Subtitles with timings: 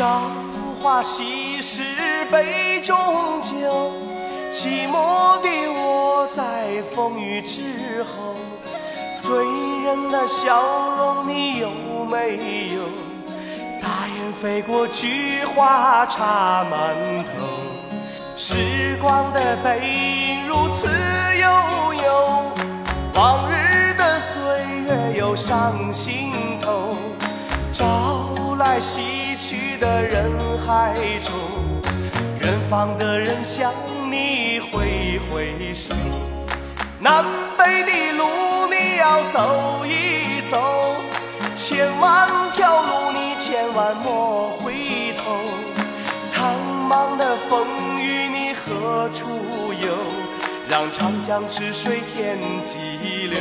[0.00, 0.22] 朝
[0.80, 1.82] 花夕拾，
[2.32, 2.96] 杯中
[3.42, 3.92] 酒。
[4.50, 8.34] 寂寞的我在风雨之后，
[9.20, 9.44] 醉
[9.84, 10.62] 人的笑
[10.96, 11.68] 容你有
[12.10, 12.38] 没
[12.74, 12.80] 有？
[13.78, 17.46] 大雁飞过，菊花插满头。
[18.38, 22.52] 时光的背影如此悠悠，
[23.12, 24.40] 往日的岁
[24.86, 26.96] 月又上心头。
[27.70, 30.30] 朝来夕去的人
[30.66, 31.32] 海中，
[32.42, 33.72] 远方的人向
[34.10, 35.94] 你挥挥手。
[36.98, 37.24] 南
[37.56, 40.60] 北的路你要走一走，
[41.56, 45.40] 千万条路你千万莫回头。
[46.26, 46.54] 苍
[46.86, 47.66] 茫的风
[47.98, 49.24] 雨你何处
[49.72, 49.88] 游？
[50.68, 53.38] 让长江之水天际流。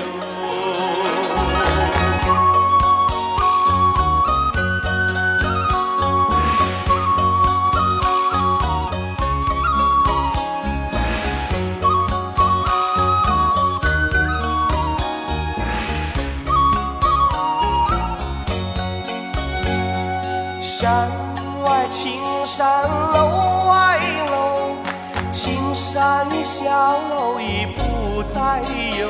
[20.82, 21.10] 山
[21.66, 22.66] 外青山
[23.12, 24.00] 楼外
[24.32, 24.78] 楼，
[25.30, 28.62] 青山小楼已不再
[28.98, 29.10] 有。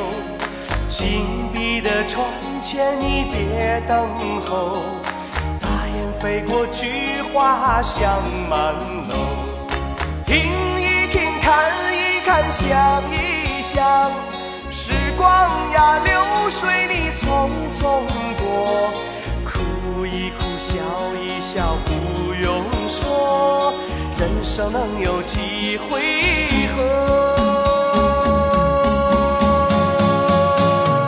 [0.88, 2.26] 紧闭的窗
[2.60, 4.04] 前你别等
[4.48, 4.78] 候，
[5.62, 8.10] 大雁飞过，菊花香
[8.50, 8.74] 满
[9.08, 9.14] 楼。
[10.26, 10.52] 听
[10.82, 14.10] 一听，看一看，想一想，
[14.72, 17.48] 时光呀，流水你匆
[17.80, 18.02] 匆
[24.60, 26.02] 人生能有几回
[26.76, 26.84] 合？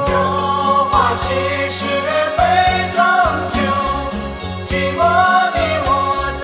[0.07, 0.09] 朝
[0.85, 1.27] 花夕
[1.69, 1.85] 拾
[2.37, 2.39] 杯
[2.95, 3.03] 中
[3.51, 3.59] 酒，
[4.63, 4.99] 寂寞
[5.51, 5.91] 的我
[6.39, 6.43] 在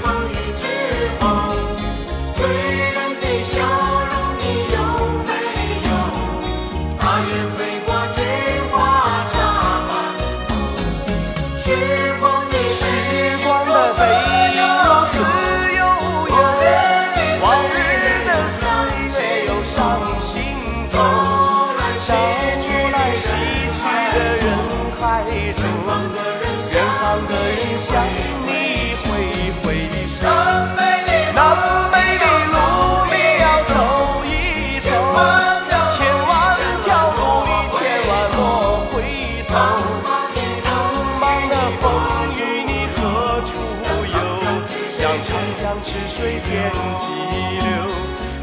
[0.00, 0.62] 风雨之
[1.18, 1.22] 后。
[2.36, 3.52] 醉人的笑
[4.12, 4.76] 容你有
[5.26, 5.28] 没
[5.88, 5.90] 有？
[7.00, 8.16] 大雁飞过，菊
[8.70, 8.72] 花
[9.32, 9.34] 插
[9.88, 9.92] 满
[10.46, 10.48] 头。
[11.56, 11.64] 时
[12.20, 12.84] 光的时
[20.20, 20.42] 心
[20.90, 20.98] 头。
[22.00, 23.28] 朝来夕
[23.70, 23.78] 去
[24.12, 24.46] 的人
[25.00, 25.02] 海
[25.54, 25.60] 中，
[26.72, 27.88] 远方的人向
[28.44, 28.48] 你
[29.00, 29.04] 挥
[29.62, 29.64] 挥
[30.06, 30.12] 手。
[30.26, 31.38] 南
[31.90, 32.22] 北的
[32.52, 32.54] 路
[33.10, 33.74] 你要走
[34.26, 34.28] 一
[34.80, 34.86] 走，
[35.90, 35.96] 千
[36.28, 36.30] 万
[36.84, 38.38] 条路你千万莫
[38.92, 38.94] 回
[39.48, 39.50] 头。
[40.60, 40.62] 苍
[41.20, 41.82] 茫的风
[42.36, 42.96] 雨你何
[43.44, 43.48] 处
[44.12, 44.16] 游？
[45.00, 46.48] 让长江之水天
[46.96, 47.02] 际
[47.60, 47.64] 流，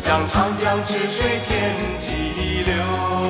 [0.05, 3.20] 让长江之水天际流。